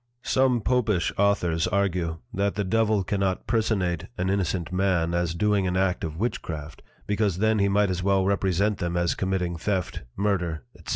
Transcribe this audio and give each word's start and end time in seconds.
Some 0.23 0.61
Popish 0.61 1.13
Authors 1.15 1.67
argue, 1.67 2.17
That 2.33 2.55
the 2.55 2.63
Devil 2.63 3.03
cannot 3.03 3.45
personate 3.45 4.07
an 4.17 4.31
innocent 4.31 4.71
Man 4.71 5.13
as 5.13 5.35
doing 5.35 5.67
an 5.67 5.77
act 5.77 6.03
of 6.03 6.17
Witchcraft, 6.17 6.81
because 7.05 7.37
then 7.37 7.59
he 7.59 7.69
might 7.69 7.91
as 7.91 8.01
well 8.01 8.25
represent 8.25 8.79
them 8.79 8.97
as 8.97 9.13
committing 9.13 9.57
Theft, 9.57 10.01
Murder, 10.17 10.63
_&c. 10.75 10.85